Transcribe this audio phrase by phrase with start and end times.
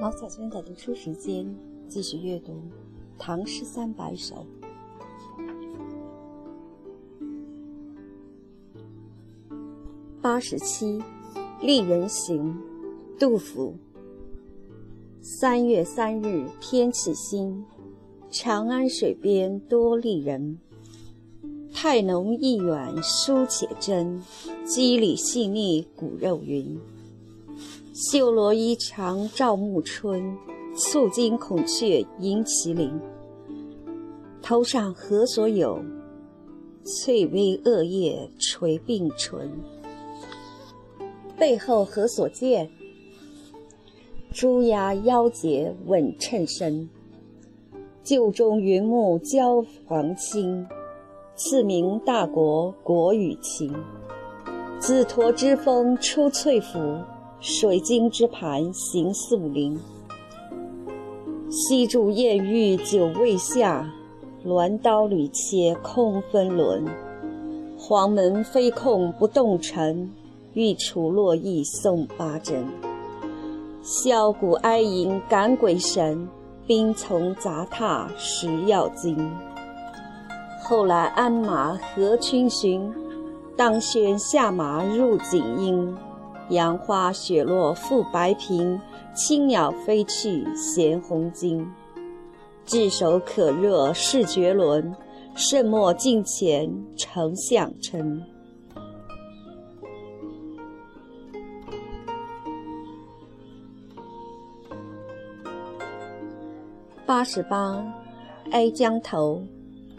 [0.00, 1.52] 毛小娟的读书时间，
[1.88, 2.52] 继续阅读
[3.18, 4.46] 《唐诗三百首》。
[10.22, 10.98] 八十七，
[11.60, 12.54] 《丽人行》，
[13.18, 13.74] 杜甫。
[15.40, 17.64] 三月三日天气新，
[18.30, 20.60] 长安水边多丽人。
[21.72, 24.22] 态浓意远书且真，
[24.64, 26.78] 肌理细腻骨肉匀。
[27.92, 30.38] 绣罗衣裳照暮春，
[30.76, 32.92] 簇金孔雀迎麒麟。
[34.40, 35.84] 头上何所有？
[36.84, 39.50] 翠微恶叶垂并唇。
[41.36, 42.70] 背后何所见？
[44.34, 46.88] 朱鸦腰结稳衬身。
[48.02, 50.66] 旧中云木交黄青，
[51.36, 53.72] 赐名大国国与情。
[54.80, 56.98] 紫驼之风出翠府。
[57.40, 59.78] 水晶之盘行素林，
[61.50, 63.92] 西柱燕玉久未下，
[64.46, 66.86] 鸾刀屡切空分轮。
[67.78, 70.10] 黄门飞控不动尘，
[70.54, 72.64] 玉杵落意送八珍。
[73.84, 76.26] 箫鼓哀吟感鬼神，
[76.66, 79.30] 兵从杂沓食药精。
[80.62, 82.90] 后来鞍马何逡巡，
[83.58, 85.94] 当轩下马入锦衣。
[86.48, 88.80] 杨花雪落覆白苹，
[89.14, 91.66] 青鸟飞去衔红巾。
[92.64, 94.96] 炙手可热势绝伦，
[95.34, 98.22] 盛莫近前丞相称。
[107.06, 107.72] 八十八，
[108.50, 109.42] 《哀江头》，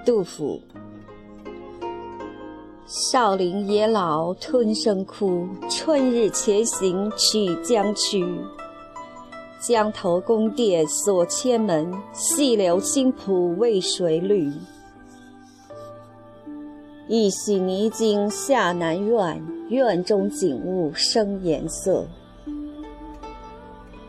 [0.06, 0.60] 杜甫。
[2.88, 8.26] 少陵野老吞声哭，春日前行曲江曲。
[9.62, 14.52] 江头宫殿锁千门，细柳青浦为谁绿？
[17.08, 22.08] 一洗泥巾下南苑，院中景物生颜色。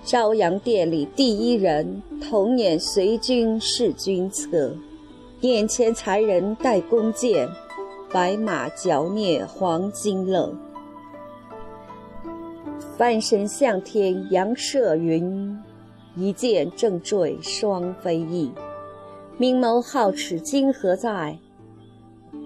[0.06, 4.72] 朝阳殿里第一人，童年随军侍君侧。
[5.40, 7.48] 眼前才人带弓箭。
[8.12, 10.54] 白马嚼啮黄金勒，
[12.96, 15.58] 翻身向天扬射云，
[16.14, 18.52] 一箭正坠双飞翼。
[19.36, 21.36] 明眸皓齿今何在？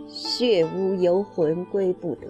[0.09, 2.27] 血污游魂归不得。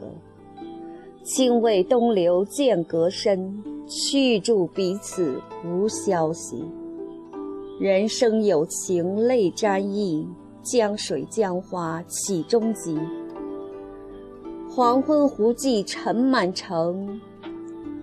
[1.33, 6.65] 亲为东流渐隔深，去住彼此无消息。
[7.79, 10.27] 人生有情泪沾衣，
[10.61, 12.99] 江水江花岂终极？
[14.69, 17.21] 黄昏胡骑尘满城，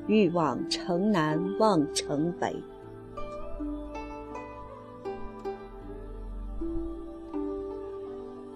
[0.08, 2.56] 欲往城南望城北。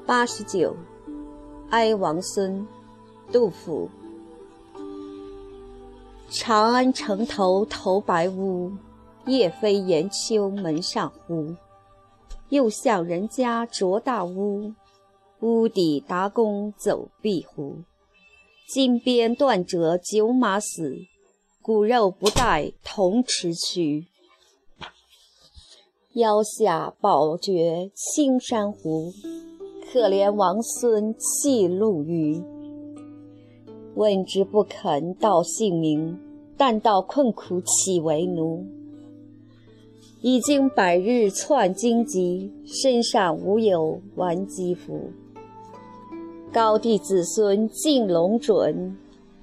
[0.06, 0.70] 八十九，
[1.72, 2.66] 《哀王孙》，
[3.34, 3.90] 杜甫。
[6.34, 8.72] 长安城头头白屋，
[9.25, 11.53] 夜飞檐秋门上呼。
[12.47, 14.74] 又向人家着大屋，
[15.41, 17.80] 屋底达公走壁湖。
[18.74, 20.96] 金鞭断折九马死，
[21.62, 24.08] 骨肉不带同池去。
[26.14, 29.12] 腰下宝觉青山湖，
[29.91, 32.41] 可怜王孙弃陆虞。
[33.96, 36.18] 问之不肯道姓名，
[36.56, 38.66] 但道困苦岂为奴？
[40.22, 45.12] 已经百日窜荆棘，身上无有完机服。
[46.53, 48.96] 高帝子孙尽龙准，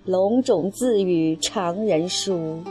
[0.04, 2.62] 龙种自与常人殊。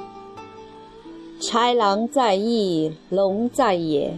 [1.40, 4.12] 豺狼在翼，龙在野，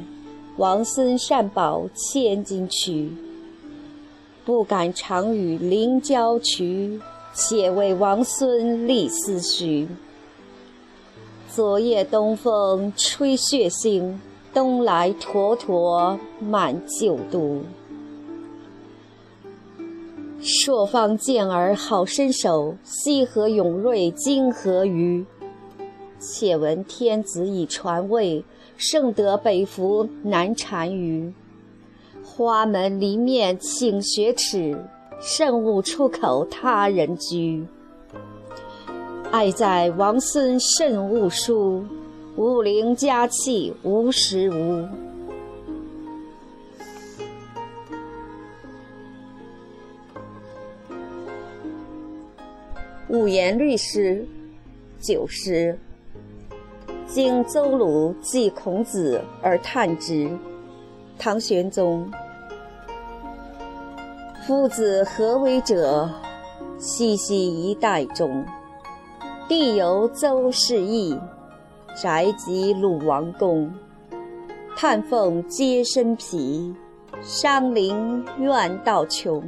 [0.58, 3.10] 王孙善保千金躯。
[4.46, 7.00] 不敢常与临交渠，
[7.34, 9.88] 且为王孙立思绪。
[11.50, 14.18] 昨夜东风吹血腥，
[14.54, 17.62] 东来沱沱满旧都。
[20.42, 25.26] 朔方健儿好身手，西河勇锐今何于？
[26.20, 28.44] 且闻天子以传位，
[28.78, 31.34] 圣德北服难单于。
[32.24, 34.86] 花门离面请雪耻，
[35.22, 37.66] 圣物出口他人居。
[39.32, 41.86] 爱在王孙慎勿疏
[42.36, 44.88] 武陵家气无时无
[53.08, 54.26] 五言律诗
[55.00, 55.78] 九诗
[57.08, 60.28] 经邹鲁记孔子而叹之
[61.20, 62.10] 唐玄宗。
[64.50, 66.10] 夫子何为者？
[66.80, 68.44] 西溪一带中，
[69.48, 71.16] 地有邹氏邑，
[71.96, 73.72] 宅及鲁王宫。
[74.76, 76.74] 叹凤皆身皮，
[77.22, 79.48] 伤灵怨道穷。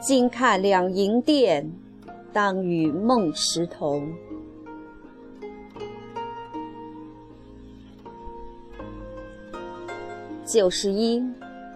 [0.00, 1.70] 今看两楹殿，
[2.32, 4.08] 当与孟时同。
[10.46, 11.22] 九十一，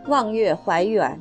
[0.06, 1.20] 望月怀远，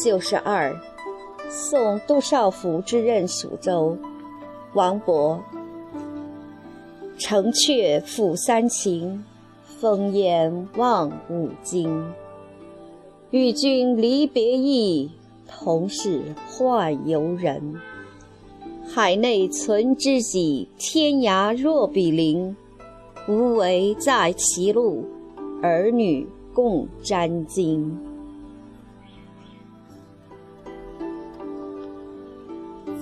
[0.00, 0.72] 九十二，
[1.50, 3.98] 送杜少府之任蜀州，
[4.74, 5.36] 王勃。
[7.18, 9.24] 城阙辅三秦，
[9.64, 11.90] 风烟望五津。
[13.30, 15.10] 与君离别意，
[15.48, 17.74] 同是宦游人。
[18.86, 22.56] 海内存知己，天涯若比邻。
[23.26, 25.04] 无为在歧路，
[25.60, 26.24] 儿女
[26.54, 27.90] 共沾巾。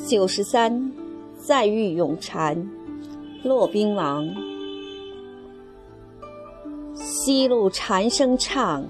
[0.07, 0.93] 九十三，
[1.37, 2.71] 再遇永禅，
[3.43, 4.25] 骆宾王。
[6.95, 8.87] 西路蝉声唱，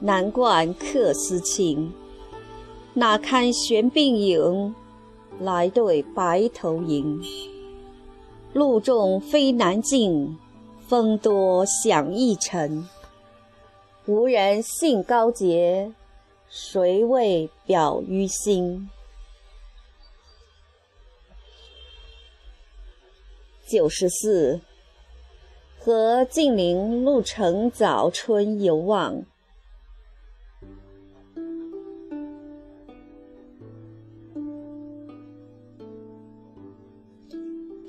[0.00, 1.92] 南冠客思情。
[2.94, 4.74] 哪堪悬鬓影，
[5.38, 7.20] 来对白头吟。
[8.54, 10.34] 路重飞难进，
[10.80, 12.88] 风多响易沉。
[14.06, 15.92] 无人信高洁，
[16.48, 18.88] 谁为表于心？
[23.68, 24.58] 九十四，
[25.78, 29.22] 和晋陵鹿城早春游望。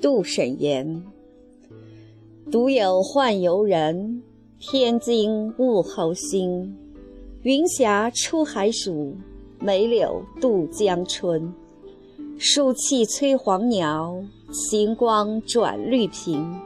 [0.02, 1.02] 杜审言：
[2.50, 4.22] 独有宦游人，
[4.58, 6.76] 天津物候心。
[7.40, 9.16] 云霞出海曙，
[9.58, 11.50] 梅柳渡江春。
[12.42, 14.24] 树气催黄鸟。
[14.50, 16.58] 行光转绿屏，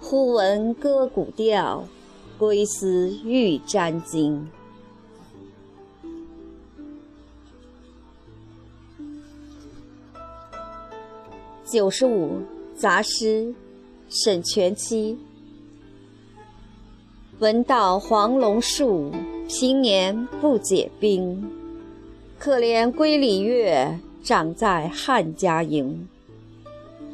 [0.00, 1.86] 忽闻歌古调，
[2.36, 4.42] 归思欲沾巾。
[11.64, 12.42] 九十五，
[12.74, 13.54] 杂诗，
[14.08, 15.16] 沈佺期。
[17.38, 19.12] 闻道黄龙树，
[19.48, 21.48] 平年不解冰。
[22.36, 26.08] 可怜归里月，长在汉家营。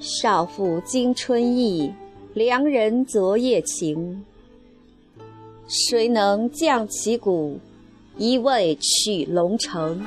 [0.01, 1.93] 少妇今春意，
[2.35, 4.25] 良人昨夜情。
[5.67, 7.59] 谁能降旗鼓，
[8.19, 10.05] 一味取龙城？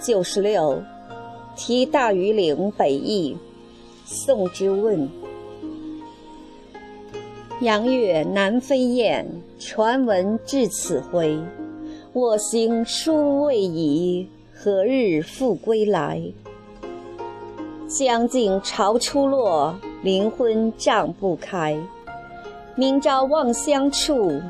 [0.00, 0.80] 九十六，
[1.56, 3.36] 题大庾岭北驿，
[4.04, 5.08] 宋之问。
[7.60, 9.26] 阳月南飞雁，
[9.58, 11.36] 传闻至此回。
[12.12, 16.22] 我行殊未已，何日复归来？
[17.88, 19.74] 将近潮初落，
[20.04, 21.76] 灵魂帐不开。
[22.76, 24.40] 明朝望乡处，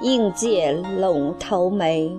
[0.00, 2.10] 应见陇头梅。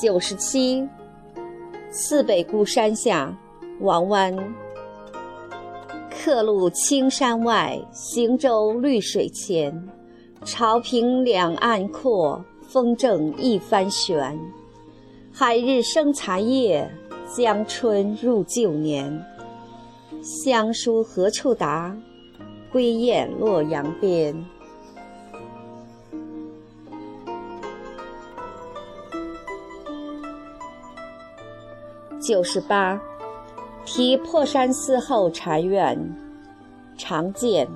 [0.00, 0.88] 九十七，
[1.90, 3.36] 次北固山下，
[3.80, 4.34] 王湾。
[6.28, 9.88] 客路青山外，行舟绿水前。
[10.44, 14.38] 潮平两岸阔，风正一帆悬。
[15.32, 16.86] 海日生残夜，
[17.34, 19.24] 江春入旧年。
[20.22, 21.96] 乡书何处达？
[22.70, 24.36] 归雁洛阳边。
[32.20, 33.00] 九十八。
[33.90, 35.98] 题破山寺后禅院，
[36.98, 37.66] 常见。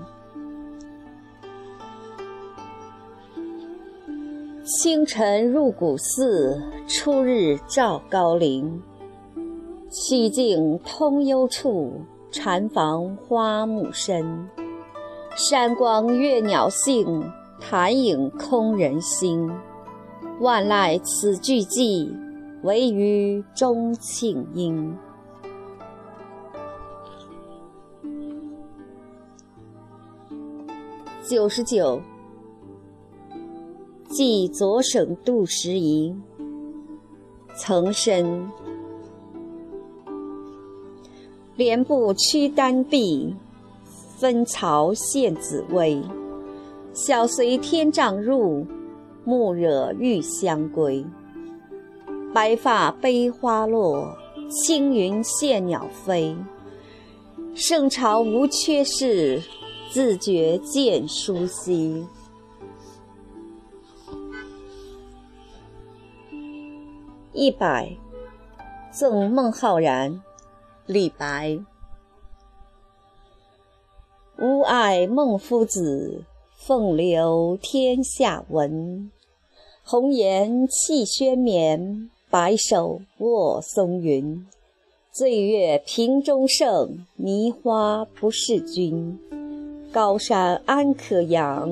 [4.63, 8.81] 清晨入古寺，初日照高林。
[9.91, 14.47] 曲径通幽处，禅房花木深。
[15.35, 17.25] 山光悦鸟性，
[17.59, 19.51] 潭影空人心。
[20.41, 22.15] 万籁此俱寂，
[22.63, 24.95] 惟余钟磬音。
[31.25, 32.03] 九十九，
[34.09, 36.13] 寄左省杜十遗。
[37.57, 38.51] 岑参。
[41.55, 43.33] 莲步屈丹壁，
[44.19, 46.03] 分曹献紫薇。
[46.93, 48.67] 小随天丈入，
[49.25, 51.07] 暮惹玉香归。
[52.35, 54.13] 白发悲花落，
[54.49, 56.37] 青云羡鸟飞。
[57.55, 59.41] 圣朝无缺事。
[59.93, 62.07] 自觉见书稀。
[67.35, 67.95] 一百，
[68.91, 70.23] 赠孟浩然，
[70.87, 71.59] 李白。
[74.39, 76.25] 吾爱孟夫子，
[76.57, 79.11] 凤流天下闻。
[79.85, 84.47] 红颜弃轩冕，白首卧松云。
[85.11, 89.21] 醉月屏中圣，迷花不是君。
[89.93, 91.69] 高山安可仰，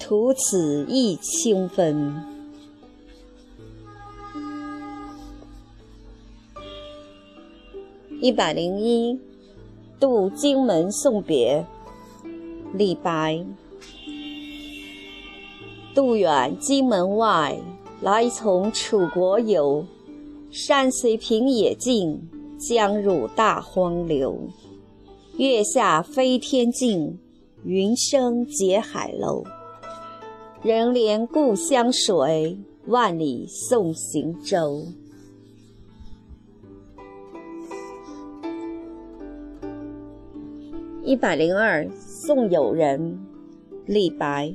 [0.00, 2.18] 徒此一清风。
[8.22, 9.20] 一百零一，
[10.00, 11.62] 渡荆门送别，
[12.72, 13.44] 李白。
[15.94, 17.60] 渡远荆门外，
[18.00, 19.84] 来从楚国游。
[20.50, 22.18] 山虽平野尽，
[22.58, 24.38] 江入大荒流。
[25.38, 27.18] 月下飞天镜，
[27.64, 29.42] 云生结海楼。
[30.62, 34.84] 人怜故乡水，万里送行舟。
[41.02, 43.18] 一百零二，送友人，
[43.86, 44.52] 李白。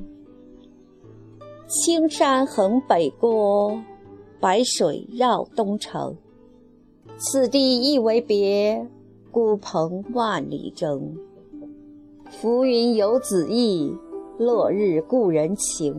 [1.67, 3.81] 青山横北郭，
[4.39, 6.15] 白水绕东城。
[7.17, 8.87] 此地一为别。
[9.37, 11.15] 孤蓬万里征，
[12.31, 13.95] 浮云游子意，
[14.39, 15.95] 落日故人情。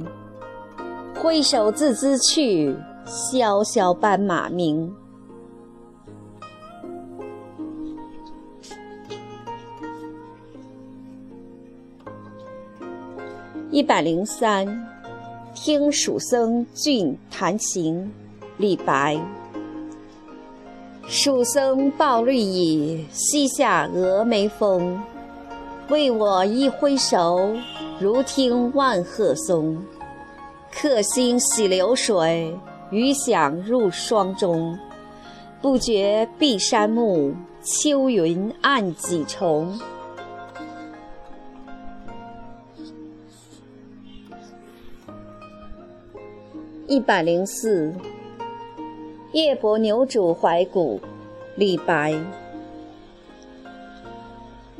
[1.15, 2.77] 挥手自兹去，
[3.07, 4.93] 萧萧斑马鸣。
[13.71, 14.67] 一百零三，
[15.55, 18.13] 听蜀僧俊弹琴，
[18.57, 19.17] 李白。
[21.11, 25.03] 蜀僧抱绿蚁，西下峨眉峰。
[25.89, 27.51] 为我一挥手，
[27.99, 29.83] 如听万壑松。
[30.71, 32.55] 客心洗流水，
[32.91, 34.79] 余响入霜钟。
[35.63, 39.79] 不觉碧山暮，秋云暗几重。
[46.87, 47.95] 一百零四。
[49.39, 51.01] 夜泊牛渚怀古，
[51.55, 52.13] 李白。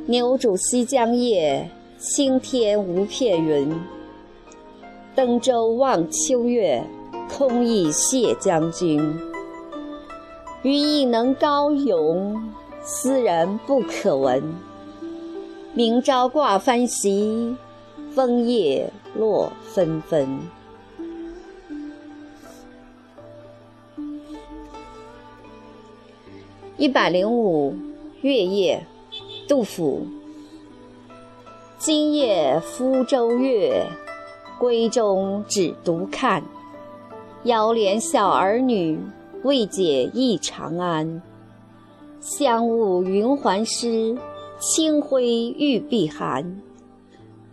[0.07, 3.73] 牛渚西江夜，青天无片云。
[5.15, 6.83] 登舟望秋月，
[7.33, 9.01] 空忆谢将军。
[10.63, 14.43] 余亦能高咏，斯人不可闻。
[15.73, 17.55] 明朝挂帆席，
[18.11, 20.27] 枫叶落纷纷。
[26.79, 27.75] 一百零五，
[28.21, 28.87] 月夜，
[29.49, 30.07] 杜甫。
[31.77, 33.85] 今夜福州月，
[34.61, 36.41] 闺中只独看。
[37.43, 38.97] 遥怜小儿女，
[39.43, 41.21] 未解忆长安。
[42.21, 44.17] 香雾云鬟湿，
[44.61, 46.63] 清辉玉臂寒。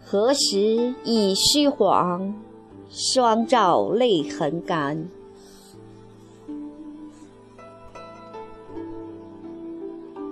[0.04, 2.32] 何时已虚黄？
[2.92, 5.10] 双照泪痕干。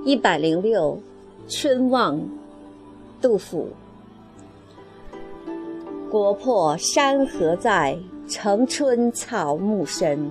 [0.05, 0.99] 一百零六，
[1.47, 2.21] 春望，
[3.21, 3.69] 杜甫。
[6.11, 10.29] 国破山河在，城春草木深。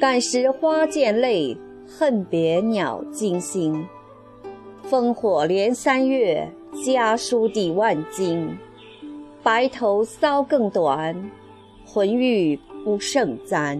[0.00, 1.54] 感时花溅泪，
[1.86, 3.86] 恨别鸟惊心。
[4.88, 6.50] 烽火连三月，
[6.82, 8.56] 家书抵万金。
[9.42, 11.30] 白头搔更短，
[11.84, 13.78] 浑欲不胜簪。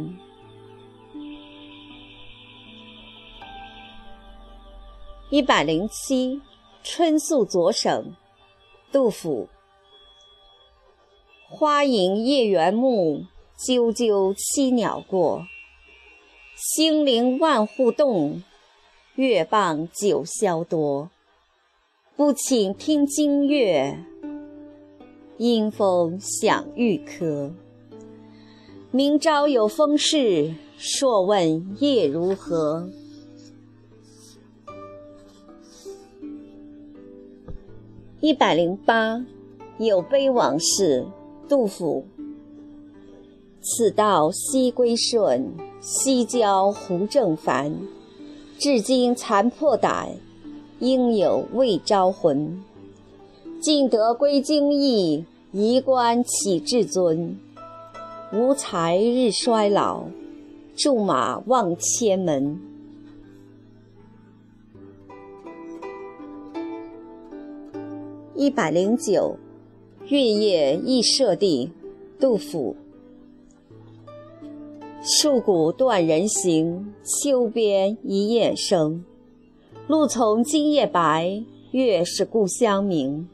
[5.30, 6.40] 一百零七，
[6.82, 8.14] 春宿左省，
[8.90, 9.46] 杜甫。
[11.50, 13.26] 花影夜圆暮，
[13.58, 15.46] 啾啾栖鸟过。
[16.56, 18.42] 星灵万户动，
[19.16, 21.10] 月傍九霄多。
[22.16, 23.98] 不请听经乐，
[25.36, 27.52] 阴风响玉珂。
[28.90, 32.88] 明朝有风事，朔问夜如何？
[38.20, 39.24] 一百零八，
[39.78, 41.06] 有悲往事。
[41.48, 42.04] 杜甫。
[43.60, 47.72] 此道西归顺，西郊胡正烦。
[48.58, 50.08] 至今残破胆，
[50.80, 52.60] 应有未招魂。
[53.60, 57.38] 尽得归京意，移官起至尊。
[58.32, 60.06] 无才日衰老，
[60.76, 62.60] 驻马望千门。
[68.38, 69.36] 一百零九，
[70.06, 71.72] 月夜忆舍弟，
[72.20, 72.76] 杜甫。
[75.02, 79.04] 戍鼓断人行，秋边一雁声。
[79.88, 81.42] 露从今夜白，
[81.72, 83.28] 月是故乡明。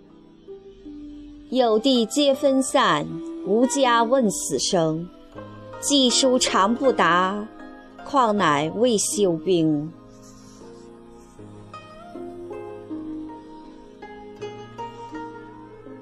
[1.51, 3.07] 有弟皆分散，
[3.47, 5.07] 无家问死生。
[5.81, 7.47] 寄书长不达，
[8.07, 9.93] 况乃未休兵。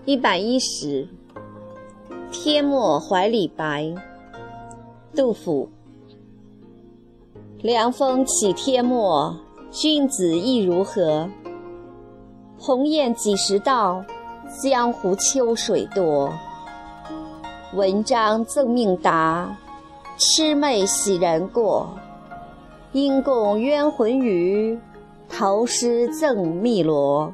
[0.04, 1.06] 一百一十，
[2.32, 3.94] 天末怀李白。
[5.14, 5.68] 杜甫：
[7.60, 9.36] 凉风起天末，
[9.70, 11.28] 君子意如何？
[12.58, 14.04] 鸿雁几时到？
[14.60, 16.32] 江湖秋水多。
[17.72, 19.56] 文章赠命达，
[20.18, 21.88] 魑魅喜人过。
[22.90, 24.76] 因共冤魂语，
[25.28, 27.32] 投诗赠汨罗。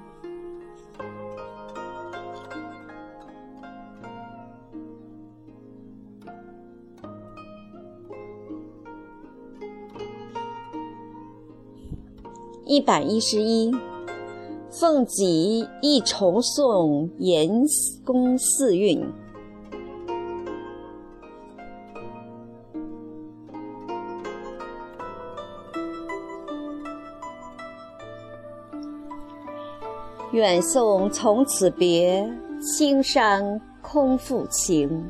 [12.69, 13.75] 一百一十一，
[14.69, 17.49] 凤吉忆重送严
[18.05, 19.03] 公四韵。
[30.33, 35.09] 远送从此别，青山空复情。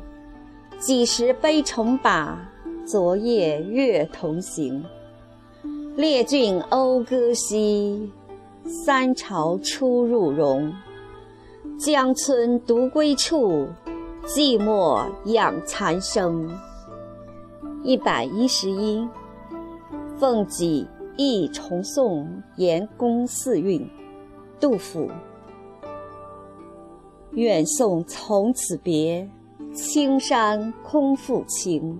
[0.79, 2.39] 几时悲重把，
[2.85, 4.81] 昨夜月同行。
[5.99, 8.09] 列郡讴歌兮，
[8.63, 10.73] 三朝出入荣。
[11.77, 13.67] 江村独归处，
[14.23, 16.49] 寂寞养残声。
[17.83, 19.05] 一百一十一，
[20.15, 23.85] 奉己忆重诵严公四韵。
[24.57, 25.11] 杜甫。
[27.31, 29.29] 远送从此别，
[29.73, 31.99] 青山空复情。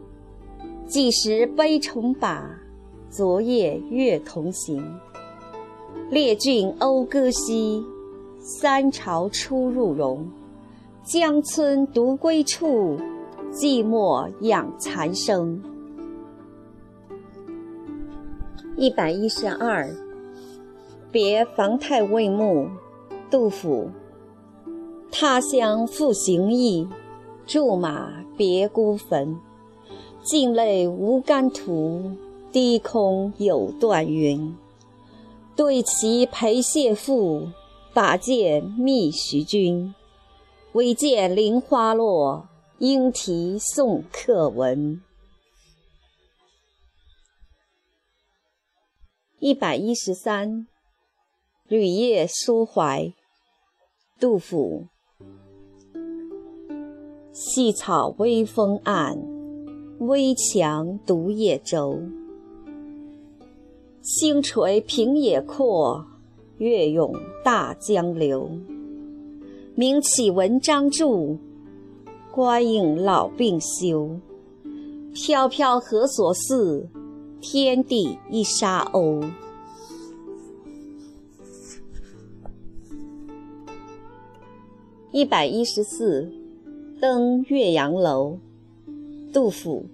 [0.88, 2.50] 几时悲重把。
[3.10, 4.84] 昨夜月同行，
[6.12, 7.84] 列郡讴歌兮，
[8.40, 10.30] 三朝出入荣。
[11.04, 13.00] 江村独归处，
[13.52, 15.60] 寂寞养残声。
[18.78, 19.90] 一百一十二，
[21.12, 22.68] 别房太尉墓，
[23.32, 23.90] 杜甫。
[25.12, 26.88] 他乡复行意，
[27.48, 29.36] 驻马别孤坟。
[30.22, 32.12] 尽泪无干土。
[32.52, 34.56] 低空有断云，
[35.56, 37.50] 对其陪谢父，
[37.94, 39.94] 把剑觅徐君。
[40.74, 42.48] 唯见菱花落，
[42.80, 45.02] 莺啼送客闻。
[49.40, 50.68] 一百一十三，
[51.68, 53.14] 旅夜抒怀，
[54.20, 54.88] 杜甫。
[57.32, 59.18] 细草微风岸，
[60.00, 62.02] 危墙独夜舟。
[64.12, 66.04] 星垂平野阔，
[66.58, 67.14] 月涌
[67.46, 68.50] 大江流。
[69.76, 71.38] 名启文章著，
[72.32, 74.20] 官应老病休。
[75.14, 76.88] 飘飘何所似？
[77.40, 79.30] 天地一沙鸥。
[85.12, 86.32] 一百一十四，
[87.00, 88.40] 登岳阳楼，
[89.32, 89.86] 杜甫。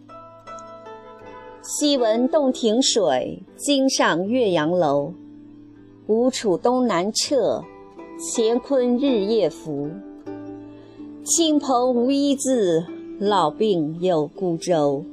[1.67, 5.11] 昔闻洞庭水，今上岳阳楼。
[6.05, 7.63] 吴楚东南坼，
[8.19, 9.89] 乾坤日夜浮。
[11.23, 12.85] 亲朋无一字，
[13.19, 15.03] 老病有孤舟。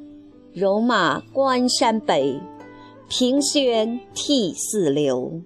[0.53, 2.39] 戎马关山北，
[3.09, 5.41] 凭轩涕泗流。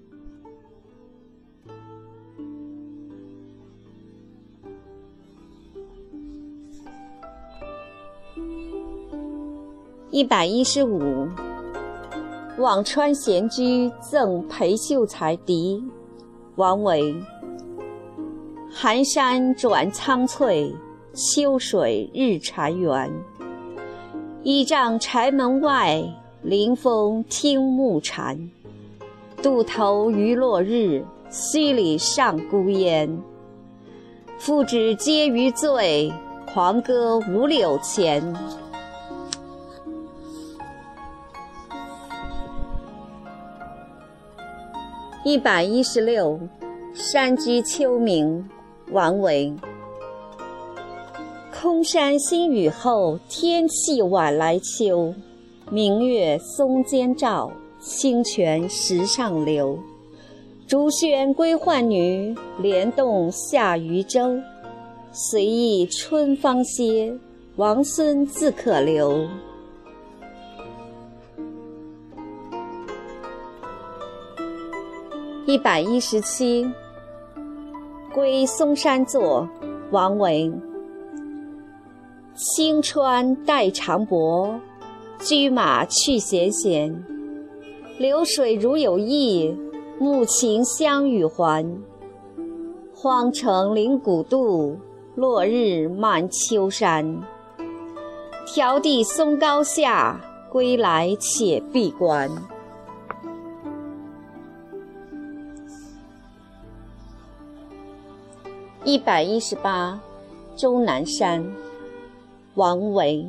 [10.16, 11.28] 一百一十五，
[12.56, 15.84] 辋川闲居赠裴秀才笛，
[16.54, 17.14] 王维。
[18.72, 20.74] 寒山转苍翠，
[21.12, 23.12] 秋水日潺圆。
[24.42, 26.02] 倚杖柴门外，
[26.40, 28.50] 临风听暮蝉。
[29.42, 33.22] 渡头余落日，墟里上孤烟。
[34.38, 36.10] 复止皆余醉，
[36.46, 38.34] 狂歌五柳前。
[45.26, 46.38] 一百一十六，
[46.94, 48.44] 山居秋暝，
[48.92, 49.52] 王维。
[51.52, 55.12] 空山新雨后，天气晚来秋。
[55.68, 59.76] 明月松间照，清泉石上流。
[60.64, 64.38] 竹喧归浣女，莲动下渔舟。
[65.10, 67.12] 随意春芳歇，
[67.56, 69.26] 王孙自可留。
[75.48, 76.64] 一百一十七，
[78.12, 79.48] 《归嵩山作》
[79.92, 80.52] 王维。
[82.34, 84.58] 青川带长薄，
[85.20, 87.04] 驹马去闲闲。
[87.96, 89.56] 流水如有意，
[90.00, 91.64] 暮晴相与还。
[92.92, 94.76] 荒城临古渡，
[95.14, 97.22] 落日满秋山。
[98.44, 102.28] 迢递松高下，归来且闭关。
[108.86, 110.00] 一百一十八，
[110.54, 111.44] 终南山，
[112.54, 113.28] 王维。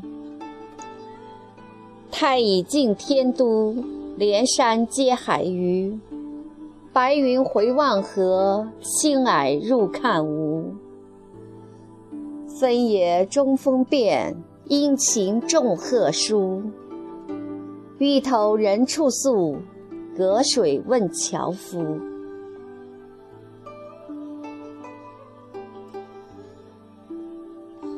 [2.12, 3.76] 太乙近天都，
[4.18, 6.00] 连山接海隅。
[6.94, 10.76] 白云回望河，青霭入看无。
[12.60, 16.62] 分野中风变，阴晴众壑殊。
[17.98, 19.58] 欲投人处宿，
[20.16, 21.84] 隔水问樵夫。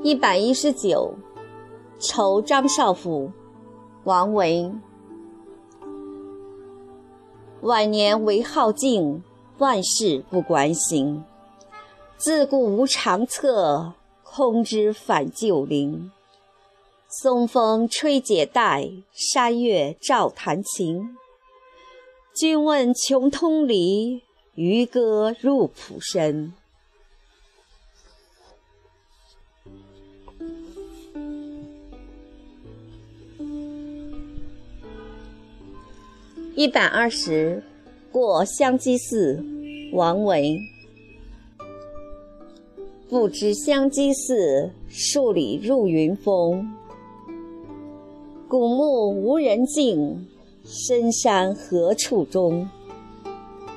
[0.02, 1.14] 一百一十九，
[2.08, 3.26] 《酬张少府》，
[4.06, 4.72] 王维。
[7.62, 9.22] 晚年唯好静，
[9.58, 11.22] 万事不关心。
[12.16, 13.92] 自顾无长策，
[14.24, 16.10] 空知返旧林。
[17.10, 21.18] 松风吹解带，山月照弹琴。
[22.34, 26.54] 君问穷通理，渔歌入浦深。
[36.60, 37.64] 一百二十，
[38.12, 39.42] 过香积寺，
[39.94, 40.60] 王维。
[43.08, 46.70] 不知香积寺，数里入云峰。
[48.50, 50.28] 古木无人径，
[50.66, 52.68] 深山何处钟？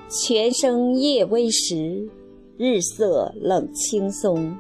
[0.09, 2.11] 泉声夜微时，
[2.57, 4.57] 日色冷青松。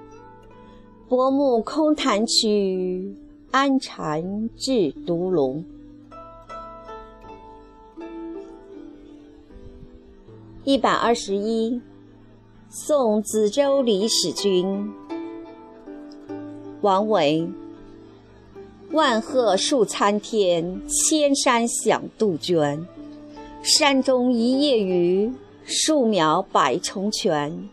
[1.09, 3.17] 薄暮空潭曲，
[3.51, 5.65] 安禅至独龙。
[10.65, 11.81] 一百二十一，
[12.71, 14.93] 送梓州李使君。
[16.83, 17.49] 王维。
[18.93, 22.87] 万壑树参天，千山响杜鹃。
[23.65, 25.33] 山中一夜鱼，
[25.65, 27.69] 树苗百重泉。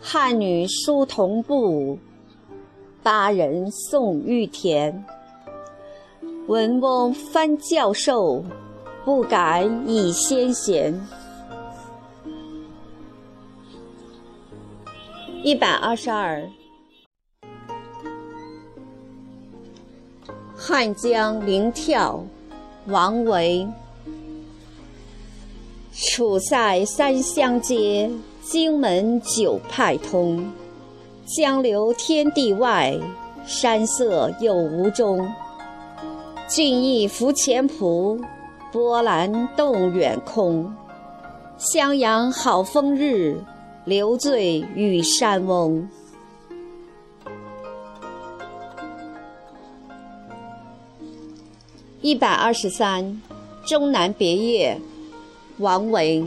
[0.00, 1.96] 汉女书童步，
[3.04, 5.04] 巴人送玉田。
[6.48, 8.42] 文翁翻教授，
[9.04, 11.00] 不敢以先贤。
[15.46, 16.40] 一百二十二，
[20.56, 22.20] 《汉江灵跳》
[22.90, 23.64] 王维。
[25.92, 28.10] 楚塞三湘接，
[28.42, 30.50] 荆门九派通。
[31.26, 32.98] 江流天地外，
[33.46, 35.32] 山色有无中。
[36.48, 38.20] 俊逸浮前浦，
[38.72, 40.74] 波澜动远空。
[41.56, 43.40] 襄阳好风日。
[43.86, 45.88] 留醉与山翁。
[52.00, 53.04] 一百二十三，
[53.64, 54.76] 《终南别业》，
[55.58, 56.24] 王维。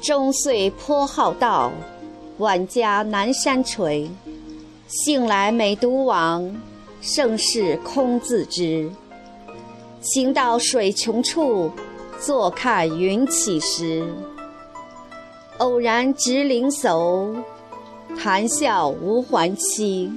[0.00, 1.70] 终岁颇好道，
[2.38, 4.08] 晚家南山陲。
[4.86, 6.58] 幸来每独往，
[7.02, 8.90] 盛事空自知。
[10.00, 11.70] 行到水穷处，
[12.18, 14.06] 坐看云起时。
[15.62, 17.40] 偶然值林叟，
[18.18, 20.12] 谈笑无还期。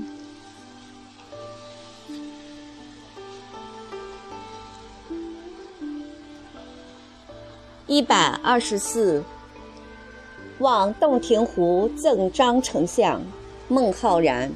[7.86, 9.24] 一百二十四，
[10.58, 13.22] 望洞庭湖赠张丞相，
[13.68, 14.52] 孟浩然。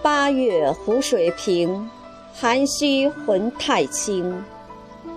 [0.00, 1.90] 八月湖水平，
[2.32, 4.44] 涵虚浑太清。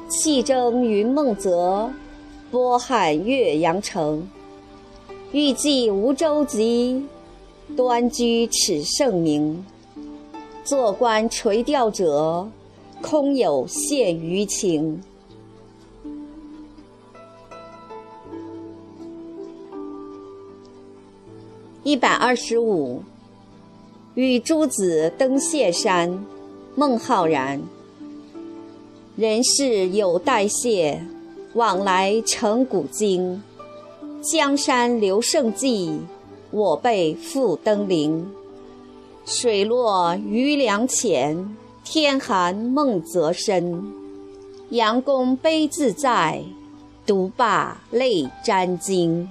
[0.09, 1.91] 气蒸云梦泽，
[2.51, 4.27] 波撼岳阳城。
[5.31, 7.03] 欲济无舟楫，
[7.75, 9.65] 端居耻圣明。
[10.63, 12.47] 坐观垂钓者，
[13.01, 15.01] 空有羡鱼情。
[21.83, 23.01] 一百二十五，
[24.15, 26.25] 与诸子登谢山，
[26.75, 27.61] 孟浩然。
[29.15, 31.01] 人事有代谢，
[31.57, 33.41] 往来成古今。
[34.21, 35.99] 江山留胜迹，
[36.51, 38.23] 我辈复登临。
[39.25, 43.91] 水落鱼梁浅，天寒梦泽深。
[44.69, 46.43] 杨公悲自在，
[47.07, 49.27] 独霸泪沾襟。